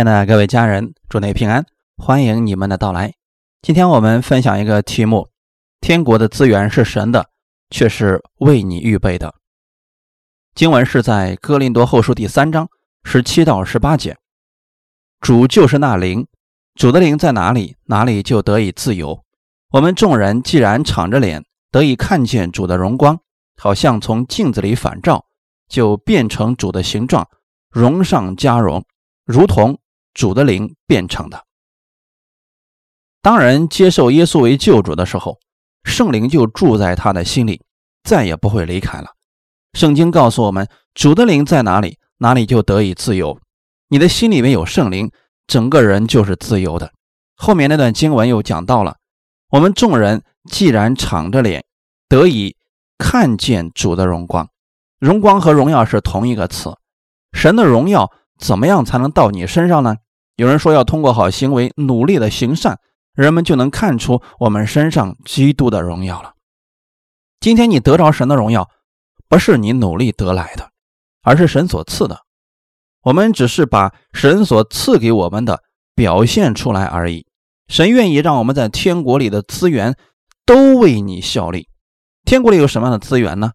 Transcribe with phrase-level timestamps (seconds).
[0.00, 1.66] 亲爱的各位家人，祝你平安，
[1.98, 3.12] 欢迎你们的到来。
[3.60, 5.28] 今天我们分享一个题目：
[5.78, 7.28] 天国的资源是神的，
[7.68, 9.34] 却是为你预备的。
[10.54, 12.66] 经文是在哥林多后书第三章
[13.04, 14.16] 十七到十八节。
[15.20, 16.26] 主就是那灵，
[16.76, 19.22] 主的灵在哪里，哪里就得以自由。
[19.72, 23.20] 我们众人既然敞着脸得以看见主的荣光，
[23.58, 25.26] 好像从镜子里反照，
[25.68, 27.28] 就变成主的形状，
[27.68, 28.82] 荣上加荣。
[29.26, 29.78] 如同
[30.14, 31.44] 主的灵变成的。
[33.22, 35.38] 当人接受耶稣为救主的时候，
[35.84, 37.62] 圣灵就住在他的心里，
[38.02, 39.10] 再也不会离开了。
[39.74, 43.38] 圣经告诉我们，主的灵在哪里，哪里就得以自由。
[43.88, 45.10] 你的心里面有圣灵，
[45.46, 46.92] 整个人就是自由的。
[47.36, 48.96] 后面那段经文又讲到了，
[49.50, 51.64] 我们众人既然敞着脸
[52.08, 52.56] 得以
[52.98, 54.48] 看见主的荣光，
[54.98, 56.74] 荣光和荣耀是同一个词，
[57.32, 58.10] 神的荣耀。
[58.40, 59.96] 怎么样才能到你身上呢？
[60.36, 62.78] 有人说要通过好行为努力的行善，
[63.14, 66.32] 人们就能看出我们身上基督的荣耀了。
[67.38, 68.70] 今天你得着神的荣耀，
[69.28, 70.70] 不是你努力得来的，
[71.22, 72.20] 而是神所赐的。
[73.02, 75.62] 我们只是把神所赐给我们的
[75.94, 77.26] 表现出来而已。
[77.68, 79.96] 神愿意让我们在天国里的资源
[80.44, 81.68] 都为你效力。
[82.24, 83.52] 天国里有什么样的资源呢？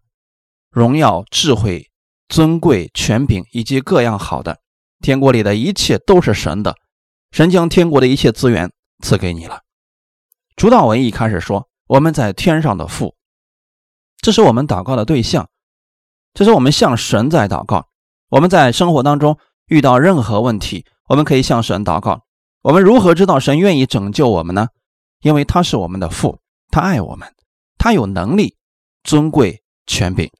[0.70, 1.90] 荣耀、智慧、
[2.28, 4.58] 尊贵、权柄以及各样好的。
[5.00, 6.76] 天国里的一切都是神的，
[7.30, 8.72] 神将天国的一切资源
[9.02, 9.62] 赐给你了。
[10.56, 13.14] 主导文一开始说：“我们在天上的父，
[14.18, 15.48] 这是我们祷告的对象，
[16.32, 17.88] 这是我们向神在祷告。
[18.30, 22.24] 我们在生活当中遇到任何问题，我们可以向神祷告。
[22.62, 24.68] 我们如何知道神愿意拯救我们呢？
[25.20, 27.32] 因为他是我们的父，他爱我们，
[27.76, 28.56] 他有能力、
[29.04, 30.30] 尊贵、权柄。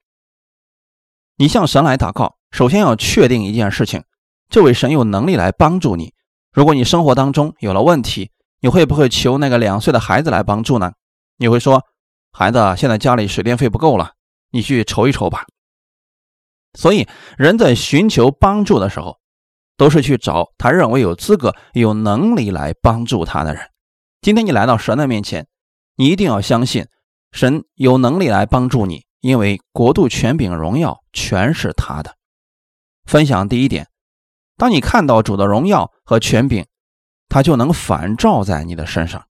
[1.35, 4.03] 你向神来祷告，首先要确定一件事情。”
[4.49, 6.13] 这位神有能力来帮助你。
[6.51, 8.31] 如果你生活当中有了问题，
[8.61, 10.93] 你会不会求那个两岁的孩子来帮助呢？
[11.37, 11.83] 你会说
[12.31, 14.13] ：“孩子，现在家里水电费不够了，
[14.49, 15.45] 你去筹一筹吧。”
[16.73, 17.07] 所以，
[17.37, 19.17] 人在寻求帮助的时候，
[19.77, 23.69] 都是去找他认为有资格、有能力来帮助他的人。
[24.21, 25.47] 今天你来到神的面前，
[25.95, 26.87] 你一定要相信
[27.31, 32.15] 神有能力来帮助你，因为国度、权柄、荣耀全是他的。
[33.05, 33.87] 分享第一点。
[34.57, 36.65] 当你看到主的荣耀和权柄，
[37.29, 39.27] 他就能反照在你的身上。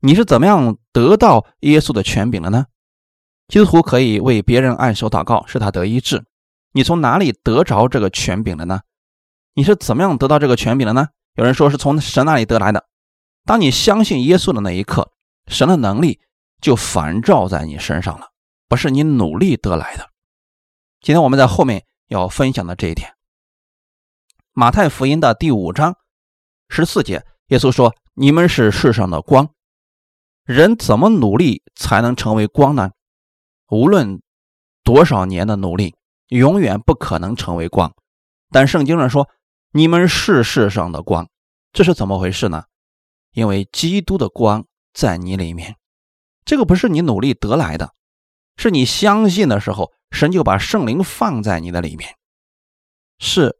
[0.00, 2.66] 你是怎么样得到耶稣的权柄的呢？
[3.48, 6.24] 基督徒可以为别人按手祷告，使他得医治。
[6.72, 8.80] 你从哪里得着这个权柄的呢？
[9.54, 11.08] 你是怎么样得到这个权柄的呢？
[11.34, 12.86] 有人说是从神那里得来的。
[13.44, 15.12] 当你相信耶稣的那一刻，
[15.46, 16.20] 神的能力
[16.60, 18.28] 就反照在你身上了，
[18.68, 20.10] 不是你努力得来的。
[21.00, 23.14] 今天我们在后面要分享的这一点。
[24.52, 25.96] 马太福音的第五章
[26.68, 29.48] 十四节，耶稣说：“你们是世上的光。
[30.44, 32.90] 人怎么努力才能成为光呢？
[33.68, 34.20] 无论
[34.82, 35.94] 多少年的努力，
[36.26, 37.94] 永远不可能成为光。
[38.50, 39.28] 但圣经上说，
[39.70, 41.28] 你们是世上的光，
[41.72, 42.64] 这是怎么回事呢？
[43.30, 45.76] 因为基督的光在你里面，
[46.44, 47.94] 这个不是你努力得来的，
[48.56, 52.16] 是你相信的时候，神就把圣灵放在你的里面，
[53.20, 53.56] 是。”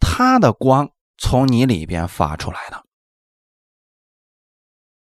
[0.00, 2.84] 他的光从你里边发出来的，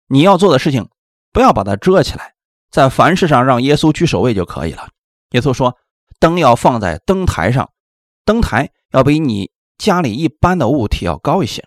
[0.08, 0.90] 你要做的事情，
[1.32, 2.34] 不要把它遮起来，
[2.70, 4.90] 在凡事上让耶稣居首位就可以了。
[5.32, 5.78] 耶稣说，
[6.20, 7.72] 灯要放在灯台上，
[8.26, 11.66] 灯台要比你家里一般的物体要高一些。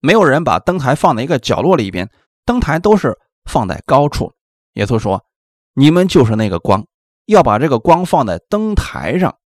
[0.00, 2.10] 没有人把灯台放在一个角落里边，
[2.44, 4.32] 灯台都是放在高处。
[4.74, 5.24] 耶稣说，
[5.72, 6.86] 你们就是那个光，
[7.24, 9.38] 要把这个光放在灯台上，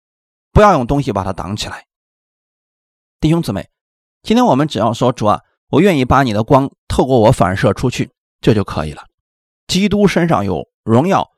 [0.53, 1.87] 不要用东西把它挡起来。
[3.21, 3.69] 弟兄姊妹，
[4.23, 9.03] 今天我们只要说主啊，我愿意把你的光透过我反射出去，这就可以了。
[9.67, 11.29] 基督身上有荣耀，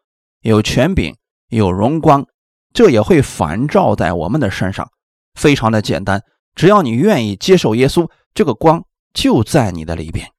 [0.43, 1.17] 有权柄，
[1.49, 2.25] 有荣光，
[2.73, 4.89] 这也会反照在我们的身上，
[5.35, 6.23] 非常的简单。
[6.55, 10.31] 只要你愿意接受耶稣，这个光就在你的里边。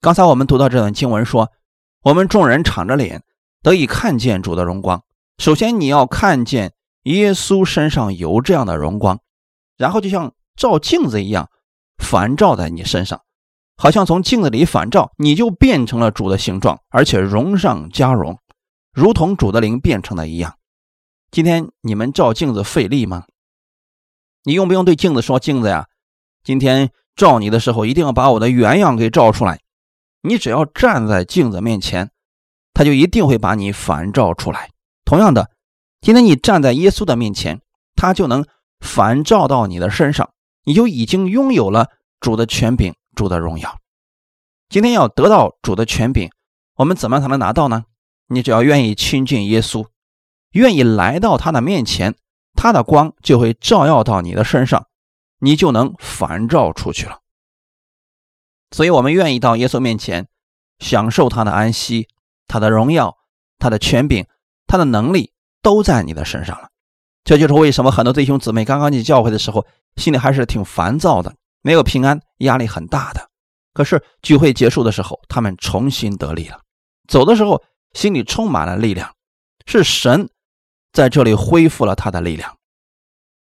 [0.00, 1.50] 刚才我们读到这段经文说，
[2.04, 3.22] 我们众人敞着脸
[3.62, 5.04] 得以看见主的荣光。
[5.36, 6.72] 首先你要看见
[7.02, 9.20] 耶稣身上有这样的荣光，
[9.76, 10.32] 然后就像。
[10.60, 11.48] 照镜子一样，
[11.96, 13.22] 反照在你身上，
[13.78, 18.38] 好像从镜子里反照，你就变成了主的形状，而且荣上加荣，
[18.92, 20.56] 如同主的灵变成的一样。
[21.30, 23.24] 今天你们照镜子费力吗？
[24.42, 25.86] 你用不用对镜子说：“镜子呀，
[26.44, 29.60] 今天照你的时候，一定要把我的原样给照出来。”
[30.20, 32.10] 你只要站在镜子面前，
[32.74, 34.68] 他就一定会把你反照出来。
[35.06, 35.50] 同样的，
[36.02, 37.62] 今天你站在耶稣的面前，
[37.94, 38.44] 他就能
[38.80, 40.34] 反照到你的身上。
[40.64, 41.88] 你就已经拥有了
[42.20, 43.78] 主的权柄、主的荣耀。
[44.68, 46.30] 今天要得到主的权柄，
[46.76, 47.84] 我们怎么才能拿到呢？
[48.28, 49.88] 你只要愿意亲近耶稣，
[50.52, 52.14] 愿意来到他的面前，
[52.54, 54.86] 他的光就会照耀到你的身上，
[55.40, 57.18] 你就能反照出去了。
[58.70, 60.28] 所以，我们愿意到耶稣面前，
[60.78, 62.08] 享受他的安息、
[62.46, 63.18] 他的荣耀、
[63.58, 64.26] 他的权柄、
[64.68, 66.69] 他的能力都在你的身上了。
[67.24, 73.28] 这就是为什么很多弟兄姊妹刚刚进教会的时候，心里还是挺烦躁的，没有平安，压力很大的。
[73.72, 76.60] 可是聚会结束的时候，他们重新得力了，
[77.08, 77.62] 走的时候
[77.92, 79.14] 心里充满了力量，
[79.66, 80.28] 是神
[80.92, 82.56] 在这里恢复了他的力量。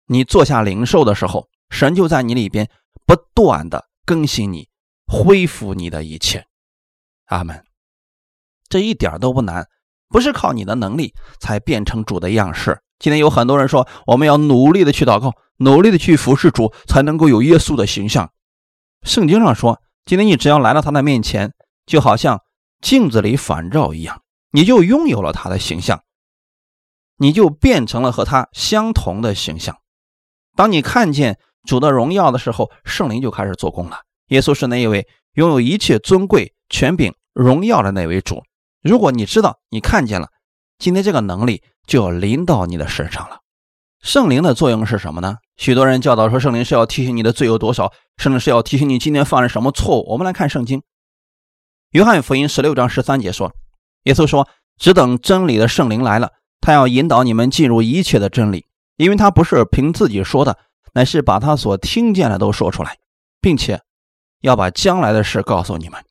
[0.06, 2.68] 你坐下灵受的时候，神就在你里边
[3.06, 4.68] 不断的更新你。
[5.08, 6.46] 恢复你的一切，
[7.26, 7.62] 阿门。
[8.70, 9.68] 这一点都不难，
[10.08, 12.80] 不是靠你的能力才变成主的样式。
[13.02, 18.30] 今天有很多人说，我们要努力的去祷告，努力的去服侍主，才能够有耶稣的形象。
[19.02, 21.52] 圣经上说，今天你只要来到他的面前，
[21.84, 22.42] 就好像
[22.80, 24.22] 镜子里反照一样，
[24.52, 26.04] 你就拥有了他的形象，
[27.16, 29.76] 你就变成了和他相同的形象。
[30.54, 34.02] 当你看见主的荣耀的时候，圣灵就开始做工了。
[34.28, 38.44] 耶稣是那一位拥有一切尊贵、权柄、荣耀的那位主。
[38.80, 40.28] 如果你知道、你看见了，
[40.82, 43.38] 今天这个能力就要临到你的身上了。
[44.00, 45.36] 圣灵的作用是什么呢？
[45.56, 50.10] 许多人教导说，圣灵是要提醒你的罪有多少，甚至是要提醒你今天犯了什么错误。
[50.10, 50.82] 我们来看圣经，
[51.92, 53.52] 约翰福音十六章十三节说
[54.02, 60.58] ：“耶稣说，只等真理的圣灵来了，他要引导你们进入一切的真理，因为他不是凭自己说的，
[60.94, 62.96] 乃是把他所听见的都说出来，
[63.40, 63.80] 并且。”
[64.42, 66.04] 要把将来的事告诉你们，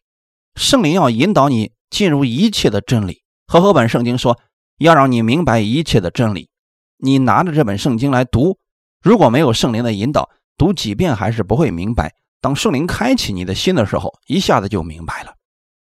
[0.55, 3.23] 圣灵要引导你进入一切的真理。
[3.45, 4.39] 和合本圣经说，
[4.83, 6.49] 要让你明白一切的真理。
[6.97, 8.57] 你拿着这本圣经来读，
[9.01, 12.15] 如果没有圣灵的引导，读几遍还是不会明白。
[12.39, 15.35] 当圣灵开启你的心的时候，一下子就明白了。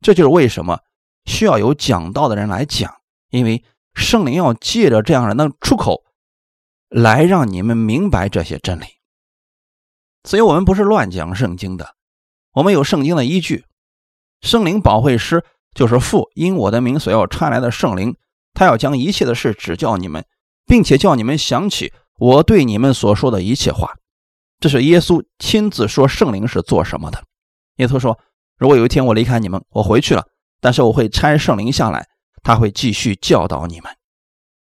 [0.00, 0.80] 这就是为什么
[1.24, 2.94] 需要有讲道的人来讲，
[3.30, 3.62] 因为
[3.94, 6.04] 圣灵要借着这样人的出口，
[6.88, 8.84] 来让你们明白这些真理。
[10.24, 11.94] 所以我们不是乱讲圣经的。
[12.52, 13.66] 我们有圣经的依据，
[14.40, 15.44] 圣灵保惠师
[15.74, 18.16] 就是父因我的名所要传来的圣灵，
[18.56, 20.24] 他要将一切的事指教你们，
[20.66, 23.94] 并且叫你们想起我对你们所说的一切话。
[24.58, 27.22] 这是耶稣亲自说圣灵是做什么的。
[27.76, 28.18] 耶稣说
[28.56, 30.26] ：“如果有一天我离开你们，我回去了，
[30.60, 32.08] 但是我会差圣灵下来，
[32.42, 33.94] 他会继续教导你们。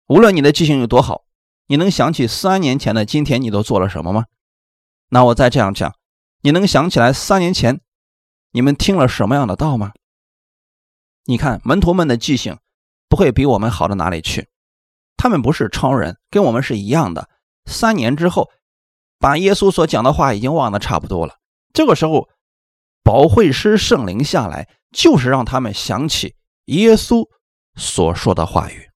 [0.09, 1.23] 无论你的记性有多好，
[1.69, 4.25] 你能想起三年前的今天你都做了什么吗？
[5.11, 5.95] 那我再这样讲。”
[6.43, 7.81] 你能想起来三年前
[8.53, 9.93] 你们听了什么样的道吗？
[11.25, 12.59] 你看门徒们的记性
[13.09, 14.49] 不会比我们好到哪里去，
[15.17, 17.29] 他们不是超人，跟我们是一样的。
[17.67, 18.51] 三年之后，
[19.19, 21.35] 把耶稣所讲的话已经忘得差不多了。
[21.73, 22.29] 这个时候，
[23.03, 26.35] 保惠师圣灵下来，就是让他们想起
[26.67, 27.29] 耶稣
[27.77, 28.89] 所说的话语。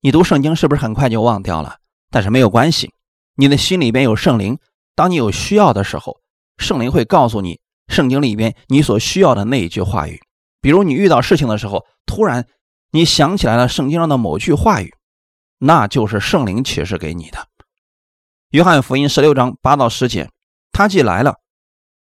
[0.00, 1.76] 你读圣经是不是很快就忘掉了？
[2.10, 2.92] 但是没有关系，
[3.36, 4.58] 你的心里边有圣灵，
[4.94, 6.20] 当你有需要的时候。
[6.58, 7.58] 圣灵会告诉你
[7.88, 10.20] 圣经里边你所需要的那一句话语，
[10.60, 12.46] 比如你遇到事情的时候，突然
[12.90, 14.94] 你想起来了圣经上的某句话语，
[15.58, 17.48] 那就是圣灵启示给你的。
[18.50, 20.28] 约翰福音十六章八到十节，
[20.72, 21.36] 他既来了，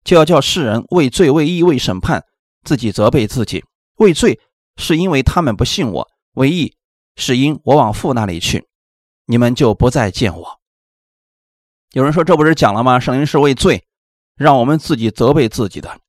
[0.04, 2.24] 就要叫世人为罪、为义、为审判，
[2.64, 3.64] 自己责备自己。
[3.96, 4.40] 为罪
[4.78, 6.76] 是因为他们不信我；为义
[7.16, 8.68] 是因我往父那里去，
[9.26, 10.60] 你们就不再见我。
[11.92, 13.00] 有人说这不是讲了吗？
[13.00, 13.86] 圣灵是为罪。
[14.36, 16.00] 让我们自己责备自己的，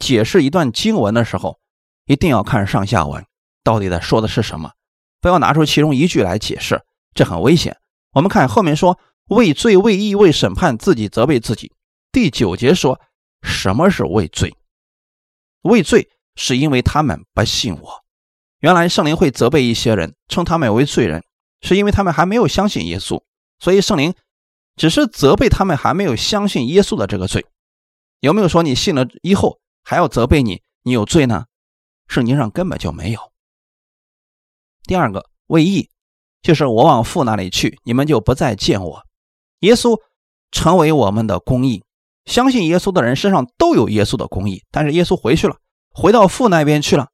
[0.00, 1.60] 解释一段经文的时候，
[2.06, 3.24] 一定要看上下文，
[3.66, 4.70] 到底在说的是什么，
[5.20, 6.80] 不要拿出其中一句来解释，
[7.14, 7.76] 这很危险。
[8.12, 11.72] 我们看后面说为罪、为义、为审判，自己责备自己。
[12.12, 13.00] 第九节说
[13.42, 14.54] 什么是为罪？
[15.62, 18.04] 为罪是因为他们不信我。
[18.60, 21.24] 原来圣灵会责备一些人，称他们为罪人，
[21.60, 23.20] 是因为他们还没有相信耶稣，
[23.58, 24.14] 所以圣灵
[24.76, 27.44] 只是责备他们还没有相信耶稣的这个罪。
[28.20, 31.46] 有没有说你信了以后还要责备你，你有罪呢？
[32.06, 33.32] 圣经上根本就没有。
[34.86, 35.90] 第二个为义，
[36.42, 39.02] 就是我往父那里去，你们就不再见我。
[39.60, 40.00] 耶稣
[40.50, 41.82] 成为我们的公义，
[42.24, 44.62] 相信耶稣的人身上都有耶稣的公义。
[44.70, 45.56] 但是耶稣回去了，
[45.90, 47.08] 回到父那边去了。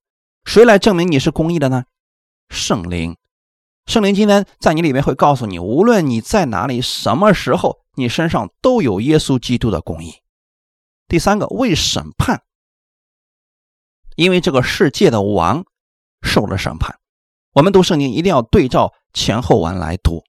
[0.44, 1.84] 谁来证明你是公义的呢？
[2.50, 3.16] 圣灵，
[3.86, 10.14] 圣灵今天在你里面会告诉你，无论你在哪里，什么时候，你身上都有耶稣基督的公义。
[11.08, 12.42] 第三个为审判，
[14.16, 15.64] 因为这个世界的王
[16.22, 16.98] 受了审判。
[17.52, 20.24] 我们读圣经一定要对照前后文来读。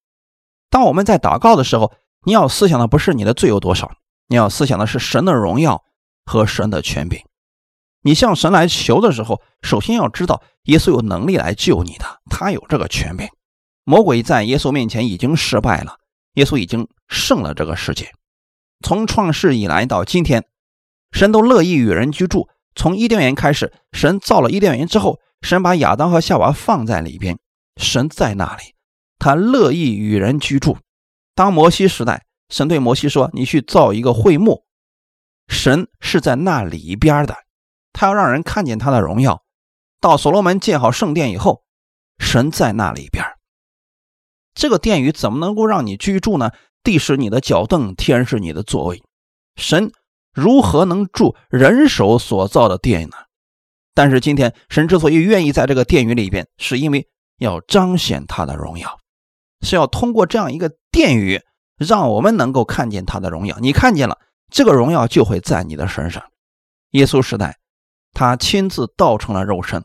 [0.69, 1.93] 当我们在祷告的时候，
[2.25, 3.93] 你要思想的不是你的罪有多少，
[4.27, 5.83] 你要思想的是神的荣耀，
[6.25, 7.21] 和神的权柄。
[8.01, 13.29] 你向神来求的时候，首先要知道耶稣有能力来救你的，他有这个权柄。
[13.85, 15.95] 魔鬼在耶稣面前已经失败了，
[16.33, 18.11] 耶稣已经胜了这个世界。
[18.85, 20.43] 从创世以来到今天，
[21.13, 22.49] 神都乐意与人居住。
[22.75, 27.37] 从伊甸园开始，神造了伊甸园之后，神把亚当和夏娃放在里边，
[27.75, 28.73] 神在那里，
[29.19, 30.77] 他乐意与人居住。
[31.35, 34.63] 当摩西时代，神对摩西说：“你去造一个会幕。”
[35.49, 37.35] 神是在那里边的，
[37.91, 39.43] 他要让人看见他的荣耀。
[39.99, 41.63] 到所罗门建好圣殿以后，
[42.17, 43.25] 神在那里边。
[44.53, 46.51] 这个殿宇怎么能够让你居住呢？
[46.83, 49.03] 地是你的脚凳，天是你的座位。
[49.55, 49.91] 神
[50.33, 53.17] 如何能住人手所造的殿呢？
[53.93, 57.07] 但是今天神之所以愿意在这个殿宇里边，是因为
[57.37, 58.99] 要彰显他的荣耀，
[59.61, 61.41] 是要通过这样一个殿宇，
[61.77, 63.57] 让我们能够看见他的荣耀。
[63.59, 64.17] 你看见了，
[64.49, 66.23] 这个荣耀就会在你的身上。
[66.91, 67.57] 耶稣时代，
[68.13, 69.83] 他亲自道成了肉身，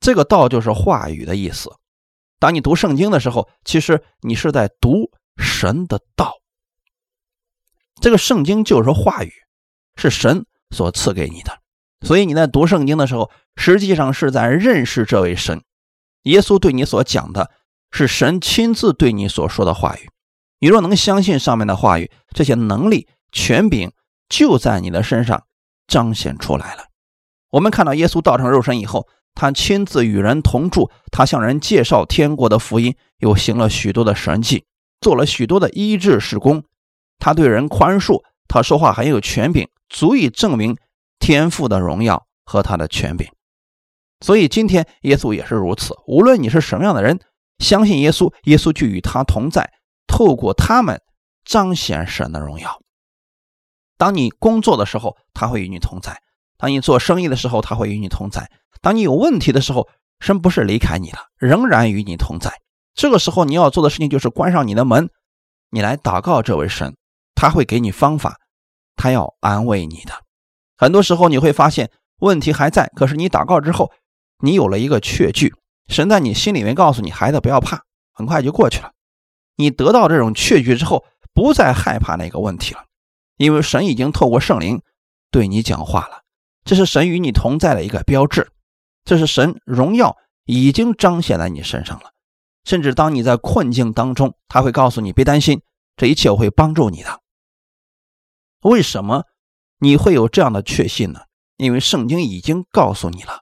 [0.00, 1.70] 这个道就是话语的意思。
[2.38, 6.34] 当你读圣经的时候，其实你是在读神的道。
[8.00, 9.32] 这个圣经就是话语，
[9.96, 11.59] 是神所赐给你的。
[12.06, 15.62] 所以你在读圣经的时候，实际上是在认识这位神。
[16.24, 17.50] 耶稣对你所讲的
[17.90, 20.10] 是神亲自对你所说的话语。
[20.58, 23.92] 你若能相信上面的话语，这些能力、权柄
[24.28, 25.44] 就在你的身上
[25.86, 26.84] 彰显出来了。
[27.50, 29.08] 我们看到耶稣道成肉身以后。
[29.32, 34.64] 他亲自与人同住，他向人介绍天国的福音，又行了许多的神迹，
[35.00, 36.64] 做了许多的医治事工。
[37.20, 40.76] 他对人宽恕，他说话很有权柄，足以证明
[41.20, 43.28] 天赋的荣耀和他的权柄。
[44.20, 45.94] 所以今天耶稣也是如此。
[46.06, 47.20] 无论你是什么样的人，
[47.58, 49.70] 相信耶稣，耶稣就与他同在，
[50.08, 51.00] 透过他们
[51.44, 52.80] 彰显神的荣耀。
[53.96, 56.14] 当你工作的时候，他会与你同在；
[56.58, 58.50] 当你做生意的时候，他会与你同在。
[58.82, 59.88] 当你有问题的时候，
[60.20, 62.50] 神不是离开你了，仍然与你同在。
[62.94, 65.08] 这个时候你要做的事情就是关上你的门，
[65.70, 66.96] 你来祷告这位神，
[67.34, 68.38] 他会给你方法，
[68.96, 70.12] 他要安慰你的。
[70.80, 73.92] 很多时候你会发现问题还在，可是你祷告之后，
[74.38, 75.54] 你有了一个确据，
[75.88, 77.82] 神在你心里面告诉你，孩子不要怕，
[78.14, 78.92] 很快就过去了。
[79.56, 82.86] 你得到这种确据之后，不再害怕那个问题了，
[83.36, 84.80] 因为神已经透过圣灵
[85.30, 86.22] 对你讲话了，
[86.64, 88.50] 这是神与你同在的一个标志。
[89.04, 92.12] 这是神荣耀已经彰显在你身上了，
[92.64, 95.60] 甚至当你在困境当中，他会告诉你别担心，
[95.94, 97.20] 这一切我会帮助你的。
[98.62, 99.24] 为什么
[99.80, 101.20] 你会有这样的确信呢？
[101.56, 103.40] 因为圣经已经告诉你了，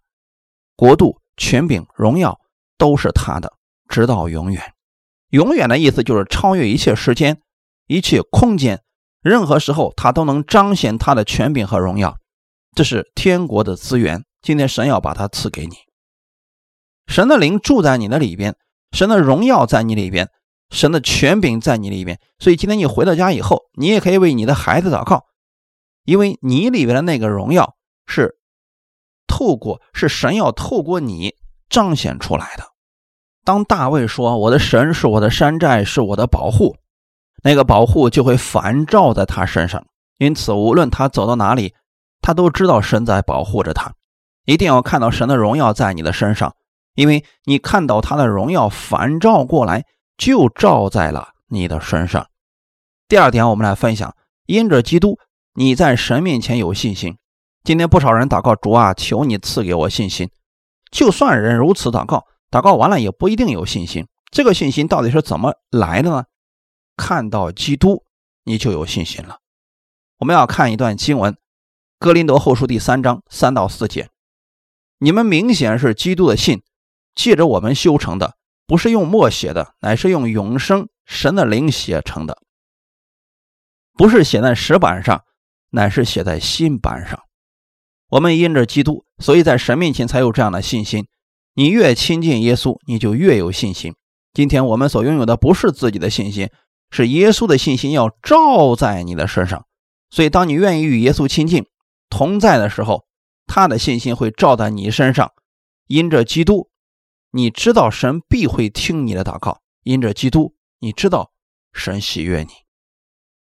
[0.77, 2.41] 国度、权柄、荣耀
[2.77, 3.53] 都是他的，
[3.89, 4.73] 直到永远。
[5.31, 7.43] 永远的意思就是超越一切时间、
[7.87, 8.83] 一切空间，
[9.21, 12.17] 任何时候他都能彰显他的权柄和荣耀。
[12.75, 14.25] 这是天国的资源。
[14.41, 15.75] 今天神要把它赐给你，
[17.09, 18.55] 神的灵住在你的里边，
[18.93, 20.31] 神的荣耀在你里边，
[20.71, 22.21] 神的权柄在你里边。
[22.39, 25.25] 所以今天你回到家以后，你也可以为你的孩子祷告，
[26.09, 28.39] 因为你里边的那个荣耀是
[29.27, 31.35] 透过是神要透过你
[31.69, 32.65] 彰显出来的。
[33.45, 36.79] 当大卫说：“我的神是我的山寨，是我的保护”，
[37.45, 39.87] 那个保护就会反照在他身上。
[40.17, 41.75] 因此，无论他走到哪里，
[42.23, 43.93] 他都知道神在保护着他。
[44.47, 46.55] 一定要看到神的荣耀在你的身上，
[46.95, 49.85] 因为你看到他的荣耀反照过来，
[50.17, 52.27] 就照在了你的身上。
[53.09, 55.19] 第二点，我们来分享：因着基督，
[55.59, 57.19] 你在神面前有信心。
[57.65, 60.31] 今天不少人祷告主啊，求你赐给我信心。
[60.93, 64.07] 就算人如此祷告，祷告完了也不一定有信心。
[64.31, 66.27] 这个信心到底是怎么来的呢？
[66.97, 68.05] 看到基督，
[68.45, 69.39] 你就有信心了。
[70.19, 71.33] 我们要看一段经文，
[71.99, 74.11] 《哥林多后书》第三章三到四节。
[74.99, 76.63] 你们明显是基督的信，
[77.17, 82.39] 借着我们修成的，不是用墨写的，乃是用永生神的灵写成的。
[83.95, 85.25] 不是写在石板上，
[85.71, 87.19] 乃是写在心板上。
[88.11, 91.07] 我们因着基督，所以在神面前才有这样的信心。
[91.55, 93.95] 你越亲近耶稣，你就越有信心。
[94.33, 96.51] 今天我们所拥有的不是自己的信心，
[96.91, 99.67] 是耶稣的信心要照在你的身上。
[100.11, 101.67] 所以，当你愿意与耶稣亲近、
[102.09, 103.07] 同在的时候，
[103.47, 105.33] 他的信心会照在你身上，
[105.87, 106.71] 因着基督，
[107.33, 109.61] 你知道神必会听你的祷告。
[109.83, 111.33] 因着基督，你知道
[111.73, 112.49] 神喜悦你。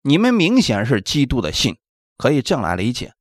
[0.03, 1.77] 你们明显是基督的信，
[2.19, 3.15] 可以这样来理解：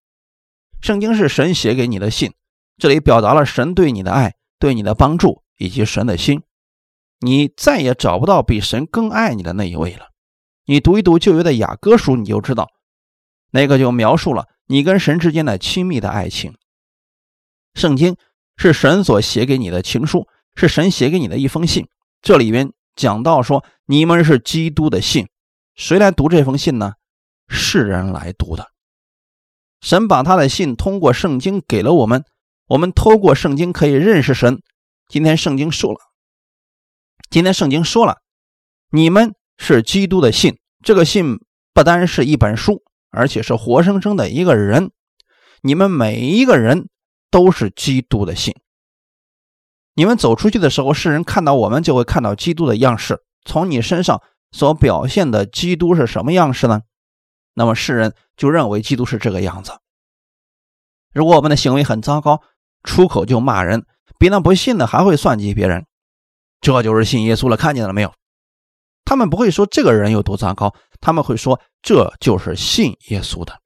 [0.82, 2.34] 圣经是神写给你的信，
[2.77, 6.42] 这里表达了神对你的爱、对你的帮助以及神的心。
[7.20, 10.08] 你再也找不到比神更爱你的那一位了。
[10.66, 12.68] 你读一读旧约的雅歌书，你就知道，
[13.51, 14.48] 那个就描述了。
[14.66, 16.56] 你跟神之间的亲密的爱情。
[17.74, 18.18] 圣经
[18.58, 21.88] 是神所写给你的情书，是神写给你的一封信。
[22.22, 25.27] 这里边讲到说，你们是基督的信，
[25.75, 26.94] 谁来读这封信呢？
[27.48, 28.72] 世人来读的。
[29.81, 32.24] 神把他的信通过圣经给了我们，
[32.67, 34.62] 我们透过圣经可以认识神。
[35.07, 36.00] 今天圣经说了，
[37.29, 38.17] 今天圣经说了，
[38.91, 40.57] 你们是基督的信。
[40.84, 41.39] 这个信
[41.74, 44.91] 不单是一本书，而且是活生生的一个人。
[45.62, 46.88] 你们每一个人。
[47.29, 48.55] 都是基督的信。
[49.96, 53.19] 你们走出去的时候，世人看到我们，就会看到基督的样式。
[53.43, 54.22] 从你身上
[54.53, 56.84] 所表现的基督是什么样式呢？
[57.57, 59.71] 那么世人就认为基督是这个样子。
[61.11, 62.43] 如果我们的行为很糟糕，
[62.83, 63.83] 出口就骂人，
[64.19, 65.87] 比那不信的还会算计别人，
[66.61, 67.57] 这就是信耶稣了。
[67.57, 68.13] 看见了没有？
[69.05, 73.59] 他们不会说这个人有多糟糕，他们会说这就是信耶稣的，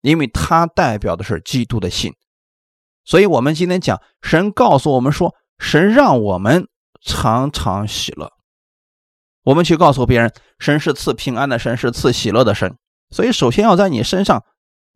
[0.00, 2.12] 因为他代表的是基督的信。
[3.04, 6.66] 所以，我们今天讲，神告诉我们说，神让我们
[7.00, 8.32] 常常喜乐。
[9.44, 12.76] 我们去告诉别人，神是赐平安的神，是赐喜乐的神。
[13.10, 14.44] 所以，首先要在你身上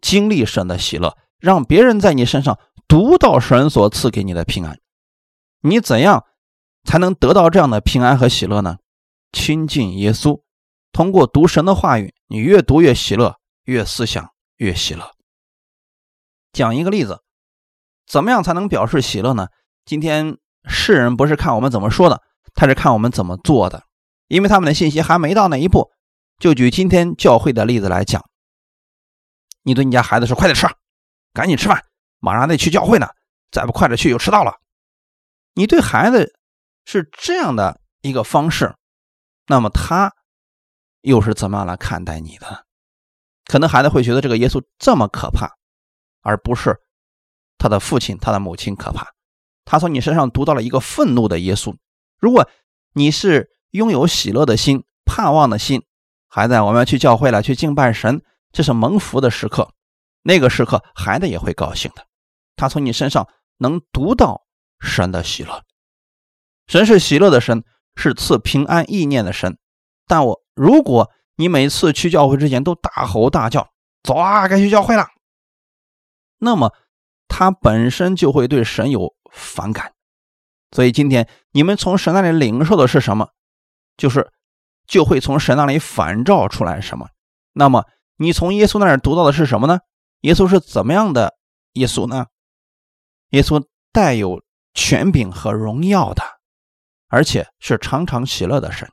[0.00, 4.78] 经历神的喜乐，让别人在你身上读到神所赐给你的平安。
[5.60, 6.24] 你怎样
[6.84, 8.78] 才能得到这样的平安和喜乐呢？
[9.32, 10.42] 亲近耶稣，
[10.92, 15.12] 通过读神的话语，你越读越喜乐，越思想越喜乐。
[16.52, 17.20] 讲一个例子。
[18.04, 19.46] 怎么样才能表示喜乐呢？
[19.86, 20.36] 今天
[20.68, 22.20] 世人不是看我们怎么说的，
[22.52, 23.84] 他是看我们怎么做的，
[24.28, 25.90] 因为他们的信息还没到那一步。
[26.38, 28.28] 就举今天教会的例子来讲，
[29.62, 30.66] 你对你家孩子说：“快点吃，
[31.32, 31.84] 赶紧吃饭，
[32.18, 33.08] 马上得去教会呢，
[33.50, 34.54] 再不快点去就迟到了。”
[35.54, 36.34] 你对孩子
[36.84, 38.74] 是这样的一个方式，
[39.46, 40.14] 那么他
[41.02, 42.66] 又是怎么样来看待你的？
[43.44, 45.50] 可能孩子会觉得这个耶稣这么可怕，
[46.22, 46.76] 而不是。
[47.58, 49.12] 他的父亲，他的母亲可怕。
[49.64, 51.76] 他从你身上读到了一个愤怒的耶稣。
[52.18, 52.48] 如果
[52.94, 55.84] 你是拥有喜乐的心、盼望的心，
[56.34, 59.74] 孩子，我们要去教会了，去敬拜神，这是蒙福的时刻。
[60.22, 62.06] 那个时刻，孩子也会高兴的。
[62.56, 64.46] 他从你身上能读到
[64.80, 65.62] 神的喜乐。
[66.66, 67.62] 神是喜乐的神，
[67.96, 69.58] 是赐平安意念的神。
[70.06, 73.68] 但我，如果你每次去教会之前都大吼大叫，
[74.02, 75.08] 走啊，该去教会了，
[76.38, 76.72] 那么。
[77.34, 79.94] 他本身就会对神有反感，
[80.70, 83.30] 所以今天你们从神那里领受的是什么，
[83.96, 84.30] 就是
[84.86, 87.08] 就会从神那里反照出来什么。
[87.52, 89.80] 那么你从耶稣那儿读到的是什么呢？
[90.20, 91.34] 耶稣是怎么样的
[91.74, 92.26] 耶稣呢？
[93.30, 94.42] 耶稣带有
[94.74, 96.22] 权柄和荣耀的，
[97.08, 98.90] 而且是常常喜乐的神。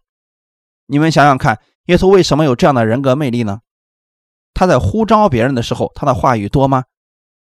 [0.87, 3.61] 你们想想看，耶稣为什么有这样的人格魅力呢？
[4.53, 6.85] 他在呼召别人的时候，他的话语多吗？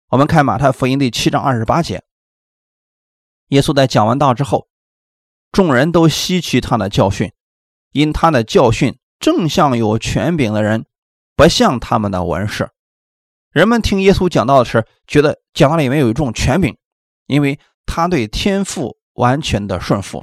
[0.08, 2.04] 我们看马太福音第七章二十八节，
[3.48, 4.68] 耶稣在讲完道之后，
[5.52, 7.32] 众人都吸取他的教训，
[7.96, 10.84] 因他的教训正像有权柄的人，
[11.34, 12.68] 不像他们的文士。
[13.50, 16.76] 人们听耶稣讲道时，觉得讲道里面有一种权柄，
[17.26, 20.22] 因为他对天父完全的顺服，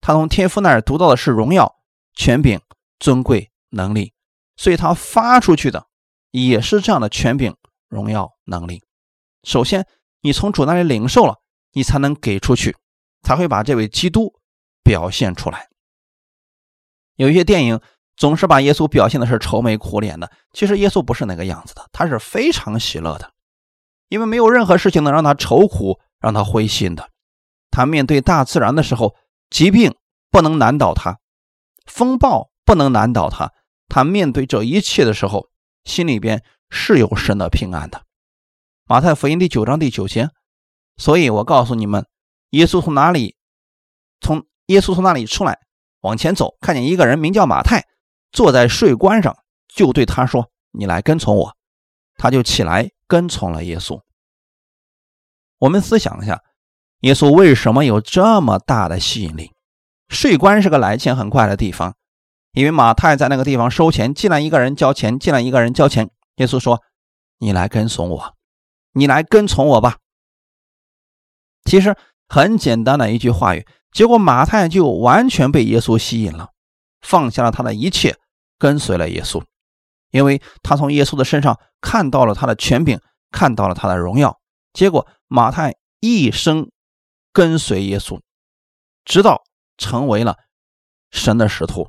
[0.00, 1.76] 他从天父那儿读到的是荣耀、
[2.14, 2.58] 权柄、
[2.98, 4.14] 尊贵、能力，
[4.56, 5.88] 所以他发出去的
[6.30, 7.54] 也是这样的权柄、
[7.90, 8.82] 荣耀、能力。
[9.42, 9.86] 首先，
[10.22, 11.36] 你从主那里领受了，
[11.72, 12.74] 你才能给出去，
[13.22, 14.32] 才会把这位基督
[14.82, 15.68] 表现出来。
[17.20, 17.78] 有一些电影
[18.16, 23.30] 总是把耶稣表现的是愁眉苦脸的，其实耶稣不是那个样子的，他是非常喜乐的，
[24.08, 27.10] 因为没有任何事情能让他愁苦、让他灰心的。
[27.70, 29.16] 他面对大自然的时候，
[29.50, 29.94] 疾病
[30.30, 31.18] 不能难倒他，
[31.84, 33.52] 风暴不能难倒他。
[33.86, 35.50] 他面对这一切的时候，
[35.84, 38.00] 心里边是有神的平安的。
[38.86, 40.30] 马太福音第九章第九节，
[40.96, 42.06] 所以我告诉你们，
[42.52, 43.36] 耶稣从哪里？
[44.22, 45.58] 从耶稣从那里出来，
[46.00, 47.86] 往前走，看见一个人名叫马太，
[48.32, 49.36] 坐在税关上，
[49.68, 51.56] 就对他说：“你来跟从我。”
[52.16, 54.00] 他就起来跟从了耶稣。
[55.58, 56.42] 我们思想一下，
[57.00, 59.52] 耶稣为什么有这么大的吸引力？
[60.08, 61.94] 税关是个来钱很快的地方，
[62.52, 66.10] 因为马太在那个地方收钱，进来一个人交钱，进来一个人交钱。
[66.36, 66.82] 耶稣说
[67.38, 68.36] ：“你来跟从我。”
[68.92, 69.98] 你来跟从我吧。
[71.64, 76.50] 其实很简单的一句话语，结果马太就完全被耶稣吸引了，
[77.00, 78.16] 放下了他的一切，
[78.58, 79.42] 跟随了耶稣，
[80.10, 83.00] 因为他从耶稣的身上看到了他的权柄，
[83.30, 84.38] 看到了他的荣耀。
[84.72, 86.70] 结果马太一生
[87.32, 88.20] 跟随耶稣，
[89.04, 89.42] 直到
[89.76, 90.36] 成为了
[91.10, 91.88] 神的使徒。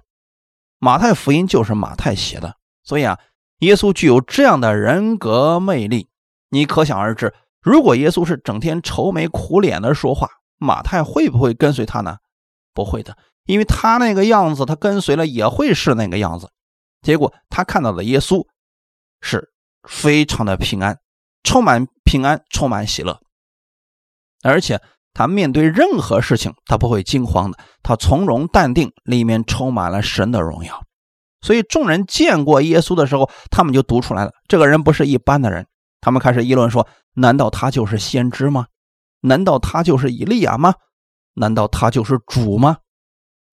[0.80, 3.20] 马太福音就是马太写的，所以啊，
[3.60, 6.10] 耶稣具有这样的人格魅力。
[6.50, 10.28] 你可想而知，如果耶稣是整天愁眉苦脸的说话，
[10.62, 12.18] 马太会不会跟随他呢？
[12.74, 16.52] 不会的，因为他那个样子，他跟随了也会是那个样子。
[17.02, 18.46] 结果他看到的耶稣
[19.22, 19.50] 是
[19.90, 21.00] 非常的平安，
[21.44, 23.20] 充满平安，充满喜乐，
[24.44, 24.80] 而且
[25.14, 30.84] 他面对任何事情，他不会惊慌的，他从容淡定，里面充满了神的荣耀。
[31.42, 35.66] 所以众人见过耶稣的时候，他们就读出来了，这个人不是一般的人。
[36.00, 38.68] 他们开始议论说：难道他就是先知吗？
[39.22, 40.76] 难道他就是以利亚吗？
[41.34, 42.78] 难道他就是主吗？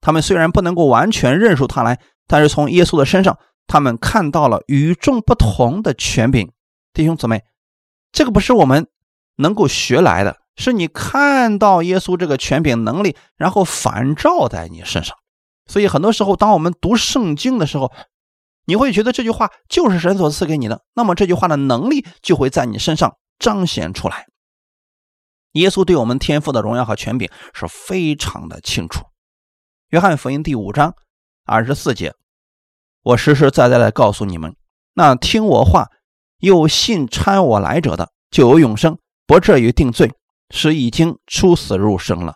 [0.00, 6.50] 他们虽然不能够完全认出他来，但是从耶稣的身上，他们看到了与众不同的权柄。
[6.92, 7.44] 弟兄姊妹，
[8.12, 8.88] 这个不是我们
[9.36, 15.16] 能够学来的，是你看到耶稣这个权柄能力，然后反照在你身上。
[15.66, 17.92] 所以很多时候，当我们读圣经的时候，
[18.64, 24.26] 你会觉得这句话就是神所赐给你的，那么这句话的能力就会在你身上彰显出来。
[25.52, 29.04] 耶稣对我们天赋的荣耀和权柄是非常的清楚。
[29.90, 30.94] 约翰福音第五章
[31.44, 32.14] 二十四节，
[33.02, 34.54] 我实实在在的告诉你们，
[34.94, 35.88] 那听我话
[36.38, 40.12] 又信掺我来者的，就有永生，不至于定罪，
[40.50, 42.34] 是已经出死入生了。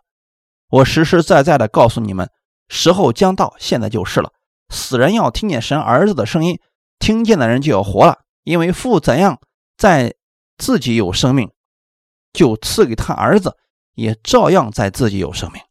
[0.70, 2.30] 我实实在在的告诉你们，
[2.68, 4.32] 时候将到，现在就是了。
[4.70, 6.58] 死人要听见神儿子的声音，
[6.98, 9.38] 听见的人就要活了，因为父怎样
[9.76, 10.14] 在
[10.56, 11.50] 自己有生命。
[12.32, 13.56] 就赐给他儿子，
[13.94, 15.62] 也照样在自己有生命。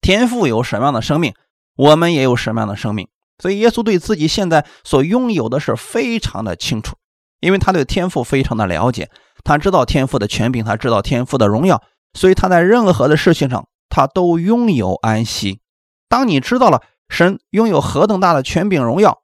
[0.00, 1.34] 天父有什么样的生命，
[1.76, 3.08] 我们也有什么样的生命。
[3.38, 6.96] 所以耶稣对自己现在所拥有的是非常的清楚，
[7.40, 9.10] 因为他对天父非常的了解，
[9.42, 15.60] 他知道天父的权柄，他知道天父的荣耀，所以他在任何的事情上，他都拥有安息。
[16.08, 19.22] 当你知道了神拥有何等大的权柄、荣耀、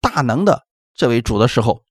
[0.00, 1.82] 大能的这位主的时候，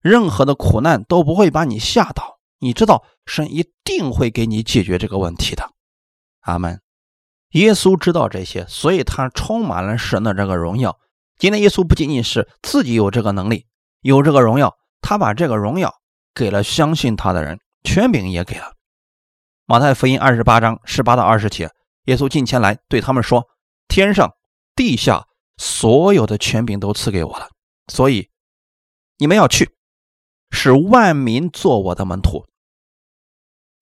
[0.00, 2.35] 任何的苦难都不会把你吓倒。
[2.58, 5.70] 你知道神一定会给你解决这个问题的，
[6.40, 6.80] 阿门。
[7.50, 10.98] 耶稣知道这些，所以他充满了神的这个荣耀。
[11.38, 13.66] 今天耶稣不仅仅是自己有这个能力，
[14.00, 15.94] 有这个荣耀，他把这个荣耀
[16.34, 18.72] 给了相信他的人，权柄也给了。
[19.66, 21.70] 马太福音二十八章十八到二十节，
[22.04, 23.44] 耶稣近前来对他们说
[23.88, 24.32] ：“天上
[24.74, 27.48] 地下所有的权柄都赐给我了，
[27.88, 28.30] 所以
[29.18, 29.70] 你们要去。”
[30.50, 32.46] 使万民做我的门徒。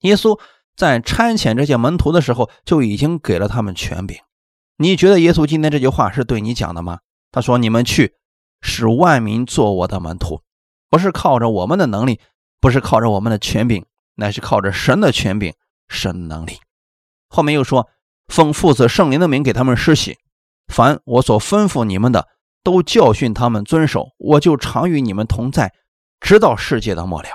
[0.01, 0.39] 耶稣
[0.75, 4.17] 在差遣这些门徒的时候，就已经给了他们权柄。
[4.77, 6.99] 你觉得耶稣今天这句话是对你讲的吗？
[7.31, 8.15] 他说：“你们去，
[8.61, 10.41] 使万民做我的门徒，
[10.89, 12.19] 不是靠着我们的能力，
[12.59, 15.53] 不是靠着我们的权柄，乃是靠着神的权柄、
[15.87, 16.59] 神能力。”
[17.29, 17.89] 后面又说
[18.27, 20.17] ：“奉父子圣灵的名给他们施洗，
[20.67, 22.27] 凡我所吩咐你们的，
[22.63, 25.73] 都教训他们遵守，我就常与你们同在。”
[26.19, 27.29] 直到世界的末了。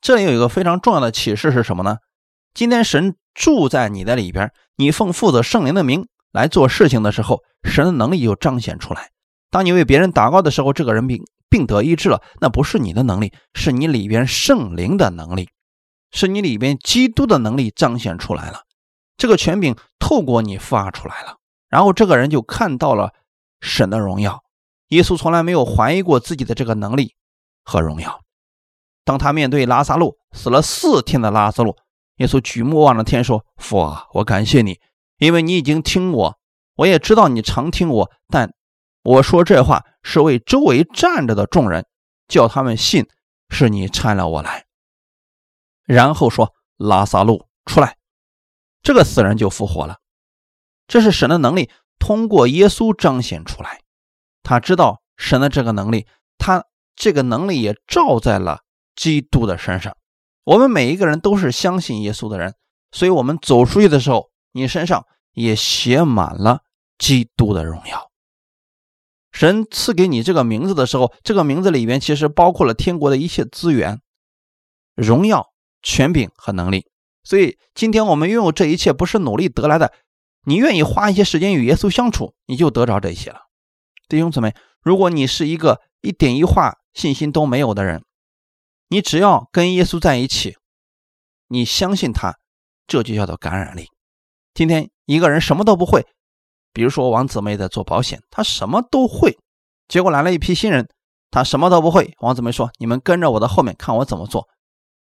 [0.00, 1.98] 这里有一个非常重要的启示是什么呢？
[2.54, 9.10] 今天神住在你的里边，你奉父子圣灵的名来做事情的时候，神的能力就彰显出来。
[9.50, 15.50] 当你为别人祷告的时候，这个人病病得医治了，那不是你的能力，是你里边圣灵的能力，
[16.12, 18.62] 是你里边基督的能力彰显出来了。
[19.16, 23.12] 这个权柄透过你发出来了，然后这个人就看到了
[23.60, 24.44] 神的荣耀。
[24.88, 27.14] 耶稣从来没有怀疑过自己的这个能力
[27.64, 28.22] 和荣耀。
[29.04, 31.76] 当他面对拉萨路死了四天的拉萨路，
[32.16, 34.80] 耶稣举目望着天说：“父啊，我感谢你，
[35.18, 36.38] 因为你已经听我，
[36.76, 38.10] 我也知道你常听我。
[38.28, 38.52] 但
[39.02, 41.86] 我说这话是为周围站着的众人，
[42.26, 43.06] 叫他们信
[43.48, 44.66] 是你差了我来。”
[45.86, 47.96] 然后说：“拉萨路出来。”
[48.82, 49.98] 这个死人就复活了。
[50.88, 53.82] 这是神的能力通过耶稣彰显出来。
[54.46, 56.06] 他知道神的这个能力，
[56.38, 58.60] 他这个能力也照在了
[58.94, 59.96] 基督的身上。
[60.44, 62.54] 我们每一个人都是相信耶稣的人，
[62.92, 66.60] 所以我们走出去的时候，你身上也写满了
[66.96, 68.12] 基督的荣耀。
[69.32, 74.00] 神赐给你这个名字的时候，这个名字里边其实包括了天国的一切资源、
[74.94, 75.48] 荣耀、
[75.82, 76.86] 权柄和能力。
[77.24, 79.92] 所以今天我们拥有这一切，不是努力得来的，
[80.44, 83.45] 你愿意花一些时间与耶稣相处，你就得着这些了。
[84.08, 88.04] 弟兄姊妹，如果你是一个一点一画信心都没有的人，
[88.88, 90.56] 你只要跟耶稣在一起，
[91.48, 92.38] 你相信他，
[92.86, 93.88] 这就叫做感染力。
[94.54, 96.06] 今天一个人什么都不会，
[96.72, 99.36] 比如说王姊妹在做保险，他什么都会，
[99.88, 100.88] 结果来了一批新人，
[101.30, 102.14] 他什么都不会。
[102.20, 104.48] 王姊妹说：“你们跟着我的后面看我怎么做。”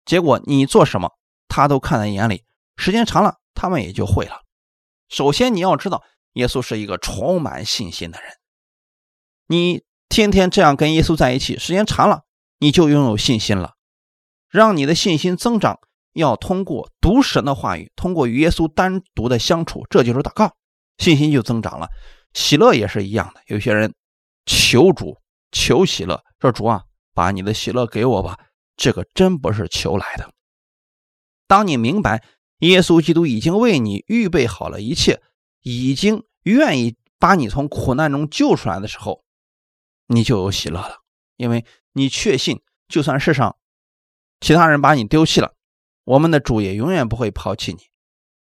[0.06, 1.12] 结果你做什么，
[1.50, 2.46] 他都看在眼里，
[2.78, 4.44] 时间长了，他们也就会了。
[5.10, 8.32] 首先你要知道，耶稣是一个充满信心的人。
[9.48, 12.24] 你天天这样跟耶稣在一起，时间长了，
[12.60, 13.74] 你就拥有信心了。
[14.50, 15.80] 让你的信心增长，
[16.14, 20.56] 要通过读神的话语，通过与耶稣单独的相处，这就是祷告，
[20.98, 21.88] 信心就增长了。
[22.34, 23.94] 喜乐也是一样的，有些人
[24.46, 25.18] 求主
[25.52, 26.84] 求喜乐，说主啊，
[27.14, 28.38] 把你的喜乐给我吧，
[28.76, 30.30] 这个真不是求来的。
[31.48, 32.24] 当你明白
[32.60, 35.22] 耶稣基督已经为你预备好了一切，
[35.62, 39.24] 已经愿意把你从苦难中救出来的时候，
[40.08, 41.02] 你就有喜乐了，
[41.36, 43.58] 因为你确信，就算世上。
[44.40, 45.54] 其他人把你丢弃了，
[46.04, 47.80] 我们的主也永远不会抛弃你。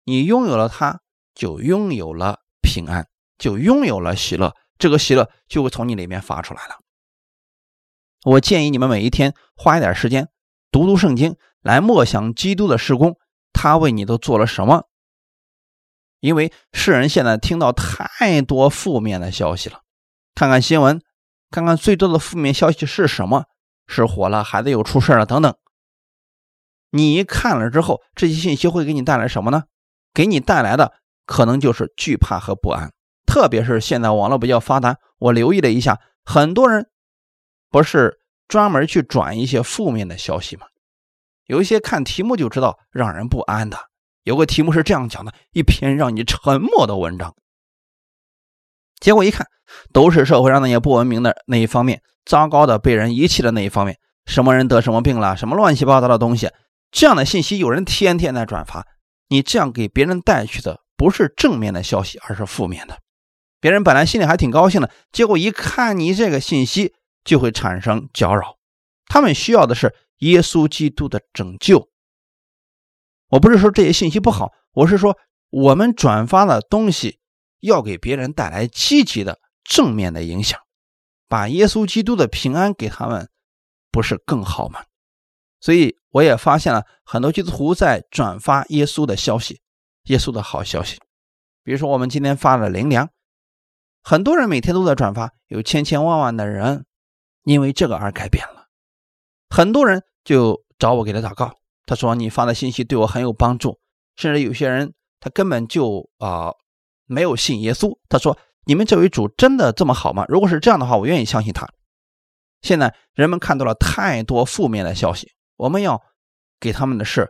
[0.04, 1.00] 你拥有了他，
[1.34, 4.54] 就拥有了平安，就拥有了喜乐。
[4.76, 6.80] 这个喜乐就会从你里面发出来了。
[8.24, 10.28] 我建议你们每一天花一点时间
[10.70, 13.18] 读读圣经，来默想基督的施工，
[13.52, 14.88] 他为你都做了什么。
[16.18, 19.82] 因为世人现在听到太多负面的消息了，
[20.34, 21.00] 看看新闻，
[21.54, 23.44] 看看最多的负面消息是什么？
[23.86, 25.54] 是火了，孩子又出事了，等等。
[26.90, 29.62] 你看了之后，这些信息会给你带来什么呢？
[30.12, 30.94] 给你带来的
[31.26, 32.92] 可能就是惧怕和不安。
[33.24, 36.90] 特别是现在网络比较发达，我留意了一下，很多人
[37.70, 40.66] 不是专门去转一些负面的消息吗？
[41.46, 43.78] 有一些看题目就知道让人不安的。
[44.24, 47.36] 有个题目是这样讲的：一篇让你沉默的文章。
[49.00, 49.46] 结果一看，
[49.92, 56.50] 都是社会上那些不文明的那一方面，糟糕的被人遗弃的那一方面，什么人得什么病了，什么乱七八糟的东西。
[56.90, 58.86] 这样的信息有人天天在转发，
[59.28, 62.98] 你这样给别人带去的不是正面的消息，而是负面的。
[63.60, 68.56] 别人本来心里还挺高兴的，结果一看你这个信息，就会产生搅扰。
[69.06, 71.88] 他们需要的是耶稣基督的拯救。
[73.30, 75.18] 我不是说这些信息不好，我是说
[75.50, 77.18] 我们转发的东西
[77.66, 80.60] 要给别人带来积极的正面的影响，
[81.28, 83.28] 把耶稣基督的平安给他们，
[83.90, 84.84] 不是更好吗？
[85.60, 89.62] 所以我也发现了很多基督徒在转发耶稣的消息，
[90.04, 90.98] 耶稣的好消息。
[91.62, 93.08] 比如说，我们今天发了灵粮，
[94.02, 96.84] 很多人每天都在转发，有千千万万的人
[97.44, 98.66] 因为这个而改变了。
[99.48, 103.80] 很多人就找我给他祷告，他说：“你发的信息对我很有帮助。”
[104.16, 106.52] 甚至有些人他根本就啊
[107.06, 110.24] 没有信耶稣，他说：“你们这位主真的这么好吗？
[110.28, 111.68] 如果是这样的话，我愿意相信他。”
[112.62, 115.32] 现在人们看到了太多负面的消息。
[115.56, 116.02] 我们要
[116.58, 117.28] 给他们的是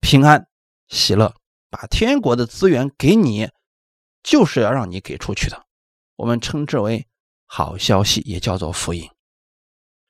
[0.00, 0.46] 平安、
[0.88, 1.34] 喜乐，
[1.70, 3.48] 把天国的资源给你，
[4.22, 5.62] 就是要让你给出去的。
[6.16, 7.06] 我们称之为
[7.46, 9.08] 好消息，也叫做福音。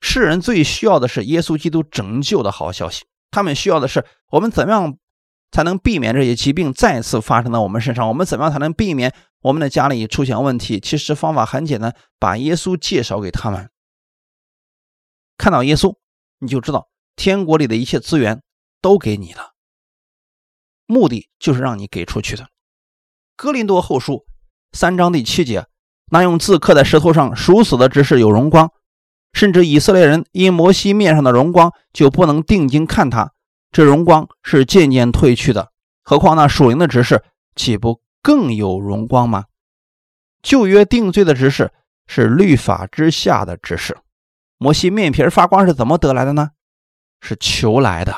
[0.01, 4.97] 世人最需要的是耶稣基督拯救的好消息，他们需要的是我们怎么样
[5.55, 8.09] 才能避免这些疾病再次发生在我们身上？
[8.09, 10.81] 我们怎么样才能避免我们的家里出现问题？
[10.81, 13.69] 其实方法很简单，把耶稣介绍给他们，
[15.37, 15.95] 看到耶稣，
[16.39, 16.89] 你就知道。
[17.15, 18.41] 天国里的一切资源
[18.81, 19.53] 都给你了，
[20.87, 22.49] 目的就是让你给出去的。
[23.37, 24.25] 哥林多后书
[24.73, 25.67] 三章第七节，
[26.11, 28.73] 那用字刻在石头上属死的执事有荣光，
[29.31, 33.31] 甚至以色列人因摩西面上的荣光就不能定睛看他，
[33.71, 35.71] 这荣光是渐渐褪去的。
[36.01, 37.23] 何况那属灵的执事
[37.55, 39.45] 岂不更有荣光吗？
[40.43, 41.73] 旧约定罪的执事
[42.05, 43.97] 是律法之下的执事，
[44.57, 46.51] 摩西面皮发光是怎么得来的呢？
[47.21, 48.13] 是求来的，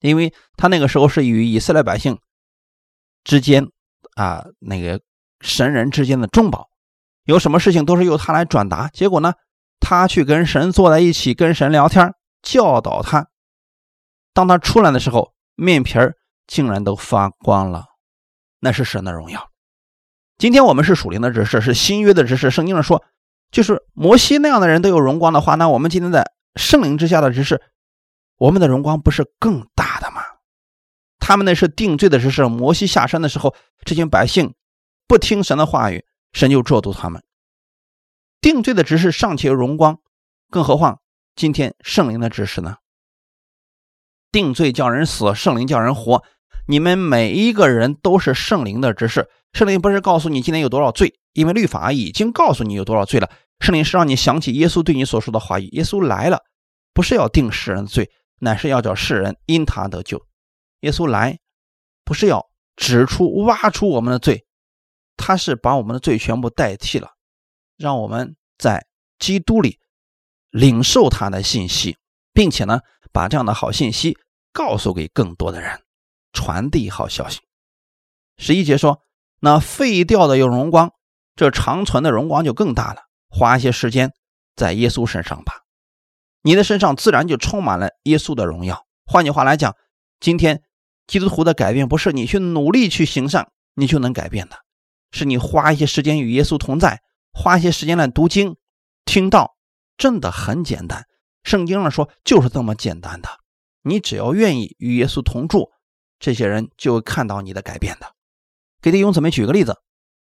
[0.00, 2.18] 因为他那个时候是与以色列百姓
[3.24, 3.68] 之间
[4.14, 5.02] 啊，那个
[5.40, 6.70] 神人之间的重宝，
[7.24, 8.88] 有什么事情都是由他来转达。
[8.88, 9.34] 结果呢，
[9.80, 13.28] 他去跟神坐在一起，跟神聊天，教导他。
[14.32, 16.16] 当他出来的时候，面皮儿
[16.46, 17.86] 竟然都发光了，
[18.60, 19.50] 那是神的荣耀。
[20.38, 22.50] 今天我们是属灵的指示，是新约的指示。
[22.50, 23.04] 圣经上说，
[23.50, 26.32] 就是摩西那样的人都有荣光的话，那我们今天在。
[26.54, 27.62] 圣灵之下的执事，
[28.36, 30.20] 我们的荣光不是更大的吗？
[31.18, 32.44] 他们那是定罪的执事。
[32.44, 34.54] 摩西下山的时候，这群百姓
[35.08, 37.24] 不听神的话语，神就咒诅他们。
[38.42, 39.98] 定罪的执事尚且有荣光，
[40.50, 41.00] 更何况
[41.34, 42.76] 今天圣灵的执事呢？
[44.32, 46.24] 定罪叫人死，圣灵叫人活。
[46.66, 49.28] 你们每一个人都是圣灵的执事。
[49.52, 53.30] 圣灵不是告诉你今天有多少罪，因为律法已经告诉你有多少罪了。
[53.60, 55.66] 圣灵是让你想起耶稣对你所说的话语。
[55.72, 56.40] 耶稣来了，
[56.94, 60.24] 不是要定世人罪，乃是要叫世人因他得救。
[60.80, 61.38] 耶稣来，
[62.04, 64.46] 不是要指出、挖出我们的罪，
[65.16, 67.10] 他是把我们的罪全部代替了，
[67.76, 68.86] 让我们在
[69.18, 69.78] 基督里
[70.50, 71.98] 领受他的信息，
[72.32, 72.80] 并且呢，
[73.12, 74.16] 把这样的好信息
[74.52, 75.82] 告诉给更多的人，
[76.32, 77.40] 传递好消息。
[78.36, 79.00] 十一节说
[79.40, 80.92] ：“那废掉的有荣光，
[81.34, 83.02] 这长存的荣光就更大了。”
[83.34, 84.12] 花一些时间
[84.54, 85.62] 在耶稣身上吧，
[86.42, 88.84] 你的身上自然就充满了耶稣的荣耀。
[89.06, 89.74] 换句话来讲，
[90.20, 90.62] 今天
[91.06, 94.56] 基督徒的改变不是你去努力去行善，你就能改变的，
[95.12, 97.00] 是你花一些时间与耶稣同在，
[97.32, 98.56] 花一些时间来读经、
[99.06, 99.56] 听道，
[99.96, 101.06] 真的很简单。
[101.42, 103.28] 圣经上说就是这么简单的，
[103.82, 105.70] 你只要愿意与耶稣同住，
[106.18, 108.14] 这些人就会看到你的改变的。
[108.80, 109.76] 给弟兄姊妹举个例子，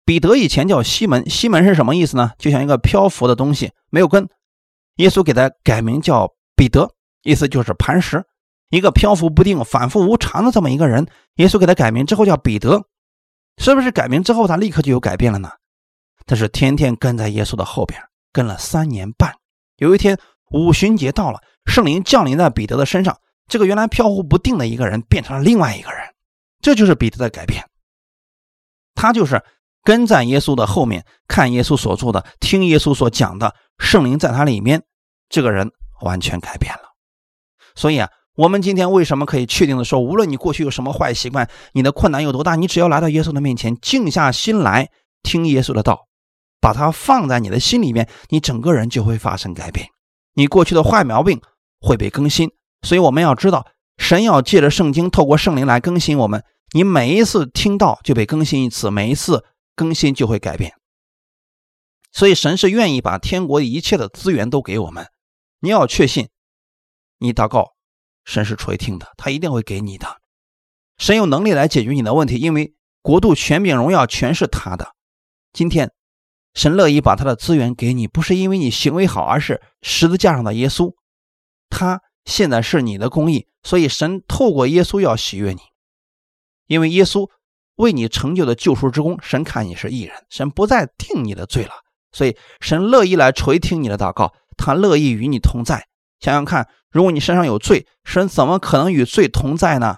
[0.05, 2.31] 彼得以前叫西门，西门是什么意思呢？
[2.37, 4.27] 就像一个漂浮的东西，没有根。
[4.97, 8.23] 耶稣给他改名叫彼得，意思就是磐石，
[8.69, 11.07] 一个漂浮不定、反复无常的这么一个人。
[11.35, 12.83] 耶稣给他改名之后叫彼得，
[13.57, 15.49] 是不是改名之后他立刻就有改变了呢？
[16.25, 17.99] 他是天天跟在耶稣的后边，
[18.31, 19.33] 跟了三年半。
[19.77, 20.17] 有一天
[20.51, 25.99] 五旬节到了，圣灵降临在彼得的身上，这个原来飘忽不定的一个人变成了另外一个人，
[26.61, 27.63] 这就是彼得的改变。
[28.95, 29.43] 他就是
[29.83, 33.53] 跟在耶稣的后面，看耶稣所做的，听耶稣所讲的。
[33.79, 34.83] 圣灵在他里面，
[35.29, 35.69] 这个人
[36.01, 36.93] 完全改变了。
[37.75, 44.89] 所以啊，我们今天为什么可以确定的说，无论你过去有什么坏习惯，你的困难有多大，你只要来到耶稣的面前，静下心来
[45.23, 46.07] 听耶稣的道，
[46.61, 49.87] 把它放在你的心里面，你整个人就会发生改变。
[50.35, 51.41] 你过去的坏毛病
[51.81, 52.49] 会被更新。
[52.83, 53.65] 所以我们要知道，
[53.97, 56.43] 神要借着圣经，透过圣灵来更新我们。
[56.73, 60.73] 你每一次听到就被更新一次，每一次更新就会改变。
[62.11, 65.07] 所以，神是愿意把天国一切的资源都给我们。
[65.59, 66.29] 你要确信，
[67.19, 67.73] 你祷告，
[68.25, 70.19] 神是垂听的，他一定会给你的。
[70.97, 74.93] 神有能力来解决你的问题，因为国度、权柄、荣耀全是他的。
[75.51, 75.91] 今天，
[76.53, 80.93] 神乐意把他的资源给你，不是因为你行为好，而是十字架上的耶稣，
[81.69, 83.47] 他现在是你的公义。
[83.63, 85.59] 所以，神透过耶稣要喜悦你，
[86.67, 87.29] 因为耶稣
[87.75, 91.71] 为你成就的救赎之功，神看你是义人，神不再定你的罪了。
[92.11, 95.87] 所以，神乐意来垂听你的祷告，他乐意与你同在。
[96.19, 99.97] 想想看，如果你身上有罪，神怎么可能与罪同在呢？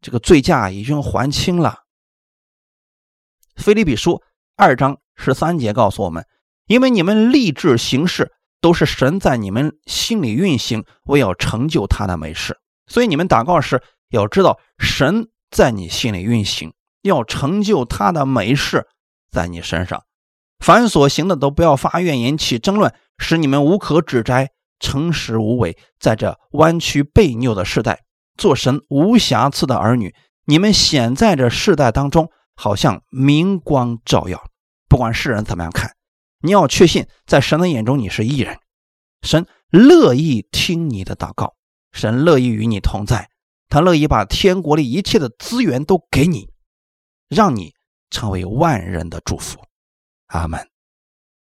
[0.00, 1.80] 这个罪价已经还清了。
[3.56, 4.22] 菲利比书
[4.56, 6.26] 二章十三节告诉我们：
[6.66, 12.58] 因为你们立志行事，都是神在你们心里运行，为要成就他的美事。
[12.86, 18.86] 所以，你们祷告时要知道，神在你心里运行，要成就他的美事
[19.30, 20.04] 在你身上。
[20.58, 25.76] 凡所行的都不要发怨言，起争论，使你们无可指摘，诚实无伪。
[25.98, 28.04] 在这弯曲悖拗的时代，
[28.38, 30.14] 做神无瑕疵的儿女，
[30.46, 34.42] 你们显在这世代当中，好像明光照耀。
[34.88, 35.90] 不管世人怎么样看，
[36.40, 38.58] 你要确信，在神的眼中你是异人。
[39.22, 41.54] 神乐意听你的祷告，
[41.92, 43.30] 神乐意与你同在，
[43.68, 46.48] 他乐意把天国里一切的资源都给你，
[47.28, 47.74] 让你
[48.10, 49.58] 成为万人的祝福。
[50.26, 50.75] 阿门。